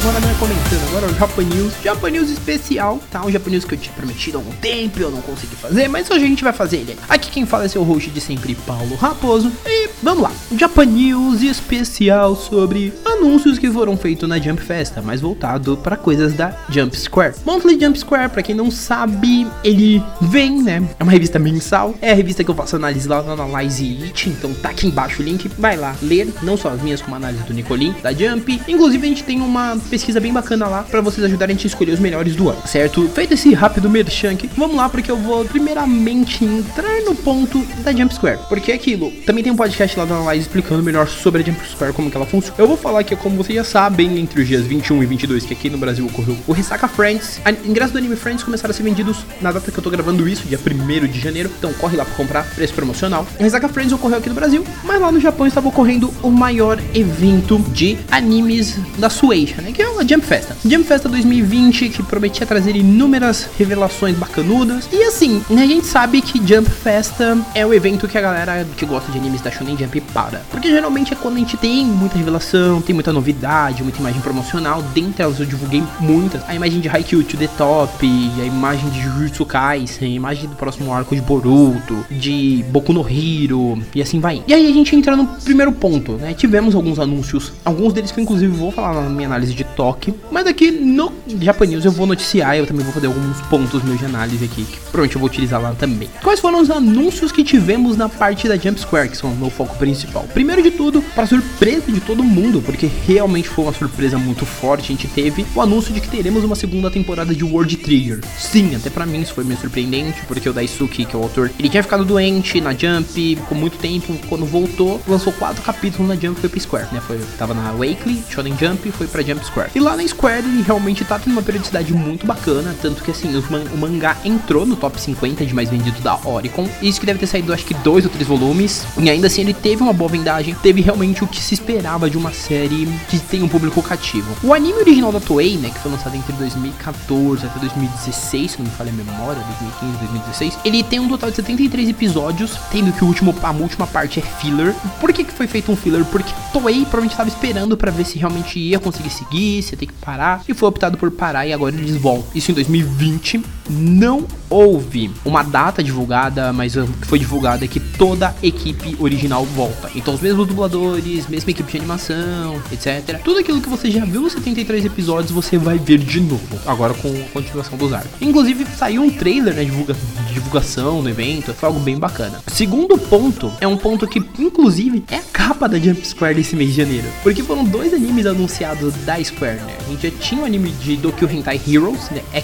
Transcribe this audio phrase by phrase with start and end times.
[0.00, 3.22] agora não é comentando, agora é o Japan News, Japan News especial, tá?
[3.22, 6.10] Um Japan News que eu tinha prometido há algum tempo eu não consegui fazer, mas
[6.10, 6.96] hoje a gente vai fazer ele.
[7.06, 11.42] Aqui quem fala é seu host de sempre, Paulo Raposo, e vamos lá, Japan News
[11.42, 16.96] especial sobre anúncios que foram feitos na Jump Festa, mais voltado para coisas da Jump
[16.96, 17.34] Square.
[17.44, 20.82] Monthly Jump Square, para quem não sabe, ele vem, né?
[20.98, 24.30] É uma revista mensal, é a revista que eu faço análise lá na Analyze It,
[24.30, 27.18] então tá aqui embaixo o link, vai lá ler, não só as minhas, como a
[27.18, 31.24] análise do Nicolin, da Jump, inclusive gente tem uma pesquisa bem bacana lá para vocês
[31.24, 33.08] ajudarem a gente a escolher os melhores do ano, certo?
[33.08, 37.92] Feito esse rápido merchan aqui, vamos lá porque eu vou primeiramente entrar no ponto da
[37.92, 38.38] Jump Square.
[38.48, 41.60] Porque é aquilo, também tem um podcast lá da live explicando melhor sobre a Jump
[41.68, 42.54] Square, como que ela funciona.
[42.56, 45.52] Eu vou falar que como vocês já sabem, entre os dias 21 e 22 que
[45.52, 48.84] aqui no Brasil ocorreu o Ressaca Friends, a ingresso do Anime Friends começaram a ser
[48.84, 51.50] vendidos na data que eu tô gravando isso, dia 1 de janeiro.
[51.58, 53.26] Então corre lá para comprar, preço promocional.
[53.38, 56.80] O Ressaca Friends ocorreu aqui no Brasil, mas lá no Japão estava ocorrendo o maior
[56.94, 59.72] evento de animes da Sueisha, né?
[59.80, 60.54] Que é uma Jump Festa.
[60.62, 64.86] Jump Festa 2020, que prometia trazer inúmeras revelações bacanudas.
[64.92, 68.66] E assim, né, a gente sabe que Jump Festa é o evento que a galera
[68.76, 70.42] que gosta de animes da Shonen Jump para.
[70.50, 74.82] Porque geralmente é quando a gente tem muita revelação, tem muita novidade, muita imagem promocional.
[74.82, 76.46] Dentre elas eu divulguei muitas.
[76.46, 78.06] A imagem de Haikyuu to the Top,
[78.38, 83.00] a imagem de Jujutsu Kaisen, a imagem do próximo arco de Boruto, de Boku no
[83.00, 84.44] Hero, e assim vai.
[84.46, 86.34] E aí a gente entra no primeiro ponto, né?
[86.34, 90.14] Tivemos alguns anúncios, alguns deles que eu inclusive vou falar na minha análise de toque.
[90.30, 94.04] Mas aqui no Japan eu vou noticiar, eu também vou fazer alguns pontos meus de
[94.04, 96.08] análise aqui, que eu vou utilizar lá também.
[96.22, 99.50] Quais foram os anúncios que tivemos na parte da Jump Square, que são o meu
[99.50, 100.24] foco principal?
[100.34, 104.84] Primeiro de tudo, para surpresa de todo mundo, porque realmente foi uma surpresa muito forte,
[104.84, 108.20] a gente teve o anúncio de que teremos uma segunda temporada de World Trigger.
[108.38, 111.50] Sim, até para mim isso foi meio surpreendente, porque o Daisuke, que é o autor,
[111.58, 116.16] ele tinha ficado doente na Jump por muito tempo, quando voltou, lançou quatro capítulos na
[116.16, 117.00] Jump foi pra Square, né?
[117.06, 119.59] Foi, tava na Weekly, Shonen Jump, foi pra Jump Square.
[119.74, 123.30] E lá na Square ele realmente tá tendo uma periodicidade muito bacana, tanto que assim,
[123.50, 126.68] man o mangá entrou no top 50 de mais vendido da Oricon.
[126.82, 128.84] Isso que deve ter saído acho que dois ou três volumes.
[128.98, 132.16] E ainda assim ele teve uma boa vendagem, teve realmente o que se esperava de
[132.16, 134.34] uma série que tem um público cativo.
[134.42, 138.64] O anime original da Toei, né, que foi lançado entre 2014 até 2016, se não
[138.64, 143.04] me falha a memória, 2015, 2016, ele tem um total de 73 episódios, tendo que
[143.04, 144.74] o último, a última parte é filler.
[145.00, 146.04] Por que, que foi feito um filler?
[146.06, 149.92] Porque Toei provavelmente estava esperando para ver se realmente ia conseguir seguir, ia ter que
[149.94, 152.30] parar, e foi optado por parar e agora eles voltam.
[152.34, 157.78] Isso em 2020 não houve uma data divulgada, mas o que foi divulgado é que
[157.78, 159.90] toda a equipe original volta.
[159.94, 163.20] Então os mesmos dubladores, mesma equipe de animação, etc.
[163.22, 166.94] Tudo aquilo que você já viu nos 73 episódios, você vai ver de novo, agora
[166.94, 168.10] com a continuação dos arcos.
[168.20, 169.96] Inclusive saiu um trailer né, divulga
[170.32, 172.42] divulgação do evento, foi algo bem bacana.
[172.48, 176.70] Segundo ponto, é um ponto que inclusive é a capa da Jump Square desse mês
[176.70, 179.79] de janeiro, porque foram dois animes anunciados da Square, né?
[179.90, 182.22] Gente já tinha o anime de Dokyo Hentai Heroes, né?
[182.32, 182.42] É,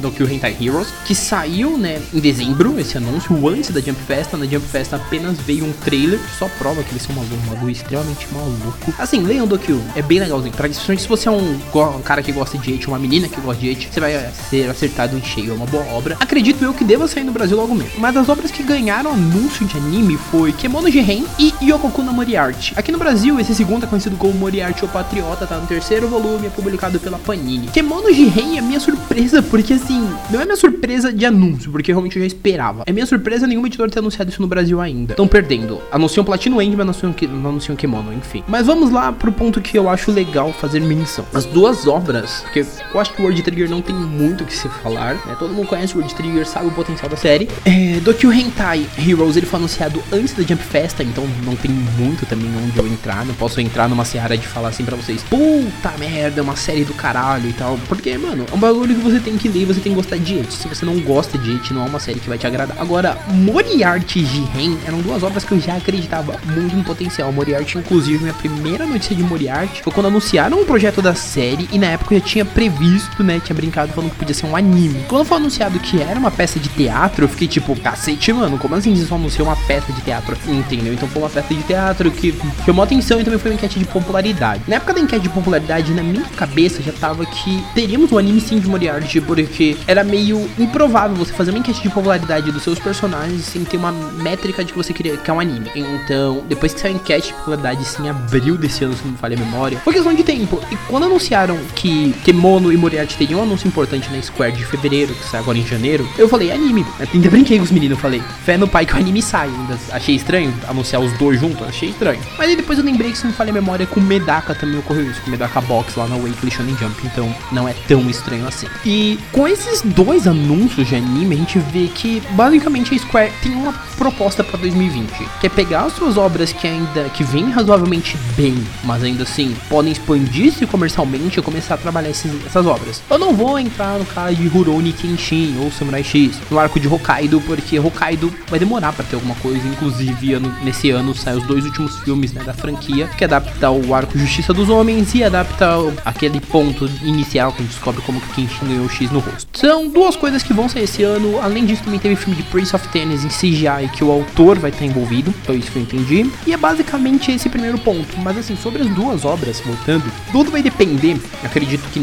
[0.00, 4.36] Dokyo Hentai Heroes, que saiu, né, em dezembro, esse anúncio, antes da Jump Festa.
[4.36, 7.70] Na Jump Festa apenas veio um trailer que só prova que eles são um bagulho
[7.70, 8.92] extremamente maluco.
[8.98, 10.52] Assim, leiam Dokyo, é bem legalzinho.
[10.52, 11.58] Principalmente se você é um,
[11.96, 14.68] um cara que gosta de It, uma menina que gosta de It, você vai ser
[14.68, 15.52] acertado em cheio.
[15.52, 16.18] É uma boa obra.
[16.20, 17.98] Acredito eu que deva sair no Brasil logo mesmo.
[17.98, 22.74] Mas as obras que ganharam anúncio de anime foi Kemono Jiren e Yokoku no Moriarty.
[22.76, 26.48] Aqui no Brasil, esse segundo é conhecido como Moriarty o Patriota, tá no terceiro volume,
[26.48, 27.68] é publicado pela Panini.
[27.68, 32.16] Kemono Jiren é minha surpresa, porque assim, não é minha surpresa de anúncio, porque realmente
[32.16, 32.82] eu já esperava.
[32.86, 35.12] É minha surpresa nenhuma editora ter anunciado isso no Brasil ainda.
[35.12, 35.80] Estão perdendo.
[35.92, 38.42] Anunciam Platino End, mas não anunciam Kemono, enfim.
[38.48, 41.24] Mas vamos lá pro ponto que eu acho legal fazer menção.
[41.32, 44.54] As duas obras, porque eu acho que o World Trigger não tem muito o que
[44.54, 45.36] se falar, né?
[45.38, 47.48] Todo mundo conhece o World Trigger, sabe o potencial da série.
[47.64, 52.26] É, Dokyo Hentai Heroes, ele foi anunciado antes da Jump Festa, então não tem muito
[52.26, 53.24] também onde eu entrar.
[53.24, 56.71] Não posso entrar numa seara de falar assim pra vocês, puta merda, é uma série
[56.80, 57.78] do caralho e tal.
[57.88, 60.38] Porque, mano, é um bagulho que você tem que ler, você tem que gostar de
[60.38, 60.52] It.
[60.52, 62.76] Se você não gosta de It, não é uma série que vai te agradar.
[62.80, 67.30] Agora, Moriarty e Jiren eram duas obras que eu já acreditava muito no potencial.
[67.32, 71.68] Moriarty, inclusive, minha primeira notícia de Moriarty foi quando anunciaram o um projeto da série
[71.72, 73.40] e na época eu já tinha previsto, né?
[73.44, 75.04] Tinha brincado falando que podia ser um anime.
[75.08, 78.74] Quando foi anunciado que era uma peça de teatro, eu fiquei tipo, cacete, mano, como
[78.74, 80.36] assim vocês só anunciou uma peça de teatro?
[80.46, 80.92] Entendeu?
[80.92, 82.34] Então foi uma peça de teatro que
[82.64, 84.62] chamou atenção e também foi uma enquete de popularidade.
[84.66, 88.18] Na época da enquete de popularidade, na minha cabeça, cabeça já tava que teríamos um
[88.18, 92.62] anime sim de Moriarty, porque era meio improvável você fazer uma enquete de popularidade dos
[92.62, 95.70] seus personagens sem ter uma métrica de que você queria que é um anime.
[95.74, 99.18] Então, depois que saiu a enquete de popularidade sim, abril desse ano, se não me
[99.18, 100.60] falha a memória, foi questão de tempo.
[100.70, 105.14] E quando anunciaram que Kemono e Moriarty teriam um anúncio importante na Square de fevereiro,
[105.14, 106.86] que sai agora em janeiro, eu falei, anime.
[107.12, 109.48] Ainda brinquei com os meninos, falei, fé no pai que o anime sai.
[109.48, 112.20] Ainda achei estranho anunciar os dois juntos, achei estranho.
[112.38, 115.10] Mas aí depois eu lembrei que se não falha a memória, com Medaka também ocorreu
[115.10, 118.66] isso, com Medaka Box lá na Weekly Shonen Jump, então não é tão estranho assim.
[118.84, 123.52] E com esses dois anúncios de anime, a gente vê que basicamente a Square tem
[123.52, 128.16] uma proposta para 2020, que é pegar as suas obras que ainda que vêm razoavelmente
[128.36, 133.00] bem, mas ainda assim podem expandir-se comercialmente e começar a trabalhar esses, essas obras.
[133.08, 136.88] Eu não vou entrar no caso de Rurouni Kenshin ou Samurai X, no arco de
[136.88, 141.46] Hokkaido, porque Hokkaido vai demorar para ter alguma coisa, inclusive ano, nesse ano saem os
[141.46, 145.76] dois últimos filmes né, da franquia, que adapta o arco Justiça dos Homens e adapta
[146.04, 149.58] aquele ponto inicial que a gente descobre como que Kenshin ganhou o X no rosto.
[149.58, 152.74] São duas coisas que vão sair esse ano, além disso também teve filme de Prince
[152.74, 156.30] of Tennis em CGI que o autor vai estar envolvido, foi isso que eu entendi.
[156.46, 158.18] E é basicamente esse primeiro ponto.
[158.18, 161.20] Mas assim, sobre as duas obras, voltando, tudo vai depender.
[161.42, 162.00] Acredito que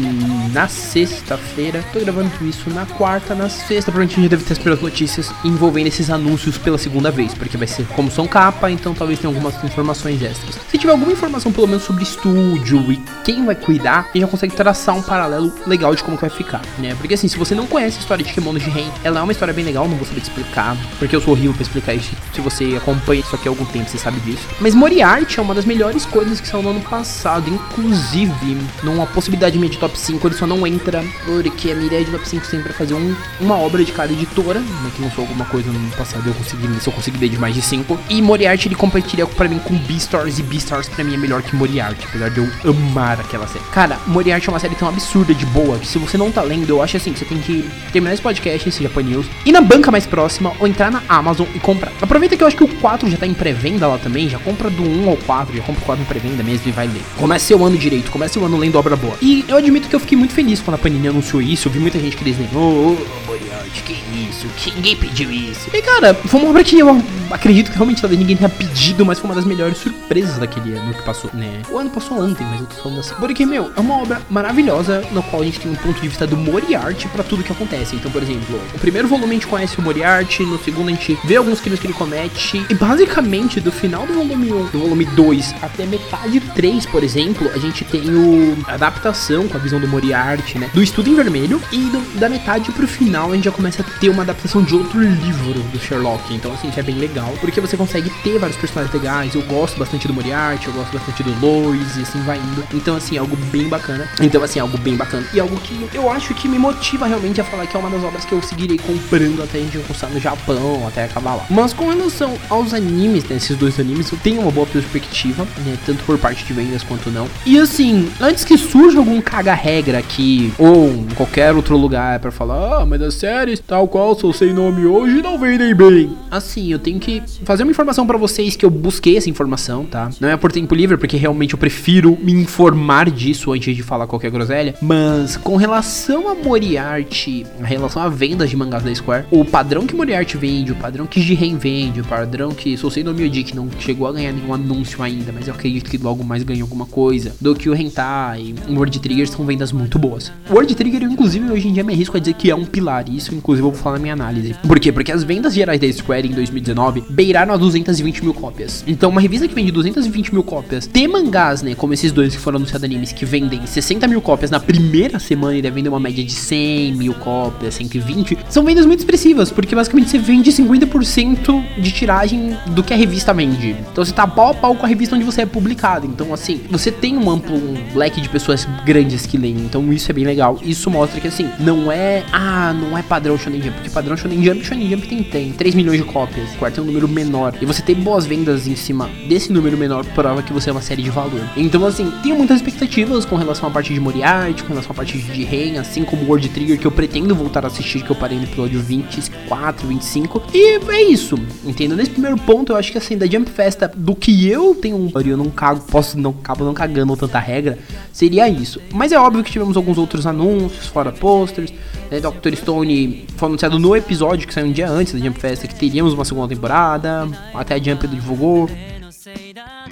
[0.52, 4.58] na sexta-feira, tô gravando isso na quarta, na sexta, provavelmente a gente deve ter as
[4.58, 8.94] primeiras notícias envolvendo esses anúncios pela segunda vez, porque vai ser como são capa, então
[8.94, 10.58] talvez tenha algumas informações extras.
[10.70, 14.96] Se tiver alguma informação pelo menos sobre estúdio e quem vai cuidar, já consegue traçar
[14.96, 16.94] um paralelo legal de como que vai ficar, né?
[16.94, 19.32] Porque assim, se você não conhece a história de Kimono de Ren, ela é uma
[19.32, 22.10] história bem legal, não vou saber te explicar, porque eu sou horrível pra explicar isso.
[22.32, 24.46] Se você acompanha isso aqui há algum tempo, você sabe disso.
[24.60, 29.58] Mas Moriarty é uma das melhores coisas que saiu no ano passado, inclusive, numa possibilidade
[29.58, 32.46] minha de top 5, ele só não entra porque a minha ideia de top 5
[32.46, 35.78] sempre é fazer um, uma obra de cada editora, né, que lançou alguma coisa no
[35.78, 37.98] ano passado, eu consegui, se eu consegui de mais de 5.
[38.08, 41.54] E Moriarty ele competiria para mim com Beastars e Beastars para mim é melhor que
[41.54, 43.64] Moriarty, apesar de eu amar aquela série.
[43.72, 46.68] Cara, Moriarty é uma série tão absurda de boa que se você não tá lendo,
[46.68, 49.90] eu acho assim, você tem que terminar esse podcast, esse Japan News, ir na banca
[49.90, 51.92] mais próxima ou entrar na Amazon e comprar.
[52.00, 54.68] Aproveita que eu acho que o 4 já tá em pré-venda lá também, já compra
[54.68, 57.02] do 1 ao 4, já compra o 4 em pré-venda mesmo e vai ler.
[57.16, 59.14] Comece seu ano direito, comece seu ano lendo obra boa.
[59.22, 61.78] E eu admito que eu fiquei muito feliz quando a Panini anunciou isso, eu vi
[61.78, 62.24] muita gente que
[62.54, 63.96] oh, oh, Moriarty, que
[64.30, 65.68] isso, que ninguém pediu isso.
[65.72, 69.18] E cara, foi uma obra que eu acredito que realmente talvez ninguém tenha pedido, mas
[69.18, 71.62] foi uma das melhores surpresas daquele ano que passou, né?
[71.70, 73.14] O ano passou ontem, mas eu tô falando assim.
[73.14, 76.26] Porque, meu, é uma obra maravilhosa no qual a gente tem um ponto de vista
[76.26, 77.96] do Moriarty para tudo que acontece.
[77.96, 81.18] Então, por exemplo, o primeiro volume a gente conhece o Moriarty, no segundo a gente
[81.24, 85.04] vê alguns crimes que ele comete, e basicamente do final do volume 1, do volume
[85.04, 89.80] 2 até metade 3, por exemplo, a gente tem o a adaptação com a visão
[89.80, 90.70] do Moriarty, né?
[90.72, 93.98] Do estudo em vermelho, e do, da metade pro final a gente já começa a
[93.98, 96.34] ter uma adaptação de outro livro do Sherlock.
[96.34, 99.34] Então, assim, isso é bem legal, porque você consegue ter vários personagens legais.
[99.34, 102.64] Eu gosto bastante do Moriarty, eu gosto bastante do Lois, e assim vai indo.
[102.74, 103.89] Então, assim, algo bem bacana.
[104.20, 105.26] Então, assim, algo bem bacana.
[105.32, 108.02] E algo que eu acho que me motiva realmente a falar que é uma das
[108.02, 111.46] obras que eu seguirei comprando até a gente alcançar no Japão, até acabar lá.
[111.50, 115.76] Mas com relação aos animes, né, esses dois animes, eu tenho uma boa perspectiva, né,
[115.86, 117.28] tanto por parte de vendas quanto não.
[117.46, 122.80] E assim, antes que surja algum caga-regra aqui, ou em qualquer outro lugar para falar,
[122.80, 126.16] ah, mas as séries, tal qual sou sem nome hoje, não vendem bem.
[126.30, 130.10] Assim, eu tenho que fazer uma informação para vocês que eu busquei essa informação, tá?
[130.20, 134.06] Não é por tempo livre, porque realmente eu prefiro me informar disso antes de falar
[134.06, 134.74] qualquer groselha.
[134.80, 139.86] Mas com relação a Moriarty, em relação a vendas de mangás da Square, o padrão
[139.86, 143.68] que Moriarty vende, o padrão que Jiren vende, o padrão que Sousei no Miyuji, não
[143.78, 147.34] chegou a ganhar nenhum anúncio ainda, mas eu acredito que logo mais ganhe alguma coisa,
[147.40, 148.20] do que o Hentai
[148.68, 150.32] o World Trigger são vendas muito boas.
[150.48, 153.08] O World Trigger, inclusive, hoje em dia me arrisco a dizer que é um pilar,
[153.08, 154.54] e isso inclusive eu vou falar na minha análise.
[154.66, 154.92] Por quê?
[154.92, 158.84] Porque as vendas gerais da Square em 2019 beiraram a 220 mil cópias.
[158.86, 162.40] Então, uma revista que vende 220 mil cópias, ter mangás, né, como esses dois que
[162.40, 166.00] foram anunciados animes, que vendem 60 mil cópias na primeira semana e devem vender uma
[166.00, 171.64] média de 100 mil cópias, 120, são vendas muito expressivas, porque basicamente você vende 50%
[171.78, 173.76] de tiragem do que a revista vende.
[173.92, 176.06] Então você tá pau a pau com a revista onde você é publicado.
[176.06, 179.56] Então, assim, você tem um amplo um leque de pessoas grandes que leem.
[179.58, 180.58] Então, isso é bem legal.
[180.62, 182.24] Isso mostra que, assim, não é.
[182.32, 183.76] Ah, não é padrão Shonen Jump.
[183.76, 186.50] Porque padrão Shonen Jump, Shonen Jump tem, tem 3 milhões de cópias.
[186.56, 187.54] Quarto é um número menor.
[187.60, 190.82] E você ter boas vendas em cima desse número menor prova que você é uma
[190.82, 191.42] série de valor.
[191.56, 195.18] Então, assim, tenho muitas expectativas com relação à parte de Moriarty, com relação à parte
[195.18, 198.38] de Ren, assim como World Trigger, que eu pretendo voltar a assistir, que eu parei
[198.38, 200.42] no episódio 24, 25.
[200.52, 201.96] E é isso, entendeu?
[201.96, 205.10] Nesse primeiro ponto, eu acho que assim, da Jump Festa, do que eu tenho.
[205.24, 207.78] Eu não cago, posso não acabo não cagando tanta regra,
[208.12, 208.80] seria isso.
[208.92, 211.72] Mas é óbvio que tivemos alguns outros anúncios, fora posters.
[212.10, 212.54] Né, Dr.
[212.56, 216.12] Stone foi anunciado no episódio que saiu um dia antes da Jump Festa que teríamos
[216.12, 217.28] uma segunda temporada.
[217.54, 218.68] Até a Jump divulgou.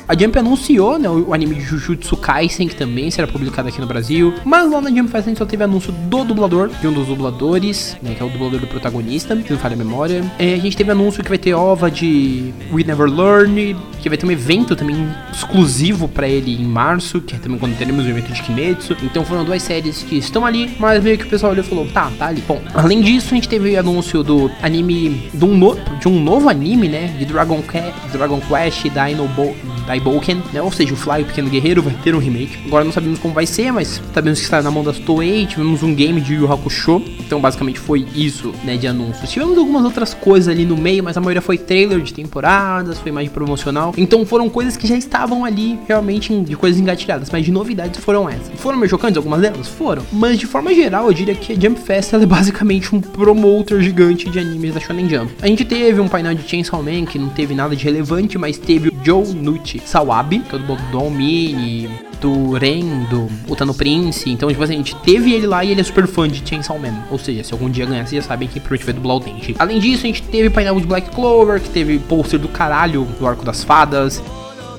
[0.08, 3.86] A Jump anunciou né, o anime de Jujutsu Kaisen, que também será publicado aqui no
[3.86, 4.32] Brasil.
[4.44, 7.08] Mas lá na Jump Fest a gente só teve anúncio do dublador, de um dos
[7.08, 10.24] dubladores, né, que é o dublador do protagonista, se não falha a memória.
[10.38, 14.16] É, a gente teve anúncio que vai ter OVA de We Never Learn, que vai
[14.16, 14.96] ter um evento também
[15.32, 18.96] exclusivo para ele em março, que é também quando teremos o evento de Kimetsu.
[19.02, 21.86] Então foram duas séries que estão ali, mas meio que o pessoal olhou e falou,
[21.86, 22.42] tá, tá ali.
[22.48, 26.48] Bom, além disso, a gente teve anúncio do anime, de um, no, de um novo
[26.48, 27.62] anime, né, de Dragon,
[28.12, 29.54] Dragon Quest Dino Bo
[29.88, 32.58] Daiboken, né, ou seja, o Fly, o Pequeno Guerreiro, vai ter um remake.
[32.66, 35.82] Agora não sabemos como vai ser, mas sabemos que está na mão das Toei, tivemos
[35.82, 39.30] um game de Yu Hakusho, então basicamente foi isso, né, de anúncios.
[39.30, 43.10] Tivemos algumas outras coisas ali no meio, mas a maioria foi trailer de temporadas, foi
[43.10, 43.94] mais promocional.
[43.96, 48.28] Então foram coisas que já estavam ali realmente de coisas engatilhadas, mas de novidades foram
[48.28, 48.50] essas.
[48.56, 49.68] Foram meio chocantes algumas delas?
[49.68, 50.02] Foram.
[50.12, 54.28] Mas de forma geral, eu diria que a Jump Fest é basicamente um promoter gigante
[54.28, 55.32] de animes da Shonen Jump.
[55.40, 58.58] A gente teve um painel de Chainsaw Man que não teve nada de relevante, mas
[58.58, 61.88] teve o Joe Nucci Sawabi, que é do Don Mini,
[62.20, 64.30] do Ren, do Utano Prince.
[64.30, 66.78] Então, tipo assim, a gente teve ele lá e ele é super fã de Chainsaw
[66.78, 66.94] Man.
[67.10, 69.56] Ou seja, se algum dia ganhar, vocês já sabem que provavelmente vai dublar o dente.
[69.58, 73.26] Além disso, a gente teve painel de Black Clover, que teve pôster do caralho do
[73.26, 74.22] Arco das Fadas.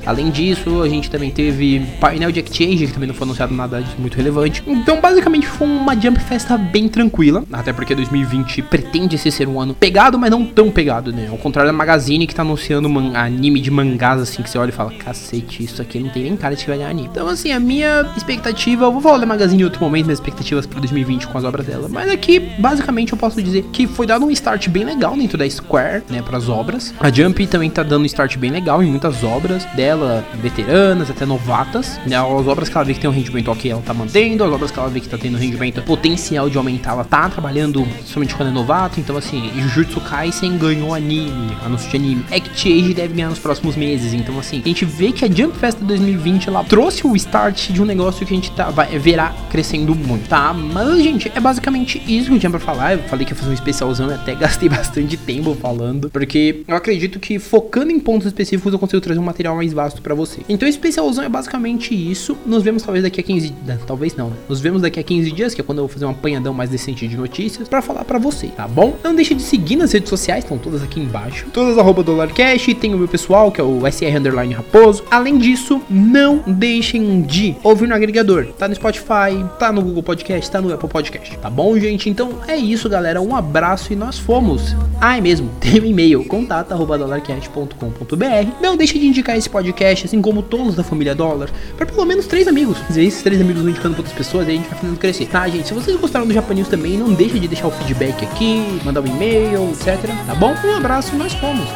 [0.10, 3.84] Além disso, a gente também teve painel de Exchange, que também não foi anunciado nada
[4.00, 4.64] muito relevante.
[4.66, 7.44] Então, basicamente, foi uma Jump Festa bem tranquila.
[7.54, 11.28] Até porque 2020 pretende ser um ano pegado, mas não tão pegado, né?
[11.30, 14.72] Ao contrário da Magazine, que tá anunciando anime de mangás, assim, que você olha e
[14.72, 17.08] fala: cacete, isso aqui não tem nem cara de que vai ganhar anime.
[17.12, 20.66] Então, assim, a minha expectativa, eu vou falar da Magazine em outro momento, minhas expectativas
[20.66, 21.88] para 2020 com as obras dela.
[21.88, 25.48] Mas aqui, basicamente, eu posso dizer que foi dado um start bem legal dentro da
[25.48, 26.96] Square, né, para as obras.
[27.00, 31.10] A Jump também tá dando um start bem legal em muitas obras dela dela, veteranas,
[31.10, 32.00] até novatas.
[32.06, 32.16] Né?
[32.16, 34.44] As obras que ela vê que tem um rendimento ok, ela tá mantendo.
[34.44, 37.30] As obras que ela vê que tá tendo um rendimento potencial de aumentar, ela tá
[37.30, 39.00] trabalhando somente quando é novato.
[39.00, 42.26] Então, assim, Jujutsu Kaisen ganhou anime, anúncio de anime.
[42.32, 44.14] Act deve ganhar nos próximos meses.
[44.14, 47.82] Então, assim, a gente vê que a Jump Fest 2020 ela trouxe o start de
[47.82, 50.54] um negócio que a gente tá, vai, verá crescendo muito, tá?
[50.54, 52.94] Mas, gente, é basicamente isso que eu tinha pra falar.
[52.94, 56.76] Eu falei que ia fazer um especialzão e até gastei bastante tempo falando, porque eu
[56.76, 60.42] acredito que focando em pontos específicos eu consigo trazer um material mais vasto para você.
[60.50, 62.38] Então esse especialzão é basicamente isso.
[62.46, 63.80] Nos vemos talvez daqui a 15 dias.
[63.88, 64.34] Talvez não.
[64.50, 66.70] Nos vemos daqui a 15 dias, que é quando eu vou fazer um apanhadão mais
[66.70, 68.98] decente de notícias para falar para você, tá bom?
[69.02, 71.48] Não deixe de seguir nas redes sociais, estão todas aqui embaixo.
[71.54, 75.06] Todas arroba DolarCash, tem o meu pessoal, que é o SR Underline Raposo.
[75.10, 78.48] Além disso, não deixem de ouvir no agregador.
[78.58, 81.38] Tá no Spotify, tá no Google Podcast, tá no Apple Podcast.
[81.38, 82.10] Tá bom, gente?
[82.10, 83.22] Então é isso, galera.
[83.22, 84.76] Um abraço e nós fomos.
[85.00, 88.62] Ah, é mesmo, tem um e-mail, contato.dolarcast.com.br.
[88.62, 92.28] Não deixe de indicar esse podcast assim como todos da família Dólar, para pelo menos
[92.28, 92.78] três amigos.
[92.96, 95.26] E esses três amigos vão indicando outras pessoas e a gente vai fazendo crescer.
[95.28, 95.68] Tá, gente?
[95.68, 99.08] Se vocês gostaram do Japanês também, não deixe de deixar o feedback aqui, mandar um
[99.08, 99.98] e-mail, etc.
[100.26, 100.54] Tá bom?
[100.66, 101.70] Um abraço, nós fomos.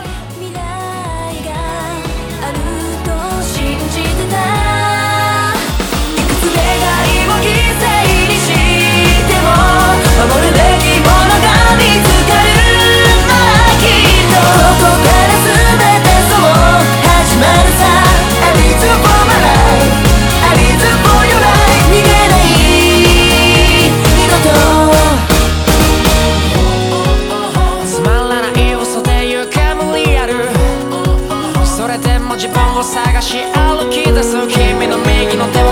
[33.73, 35.62] 歩き出す君の右の手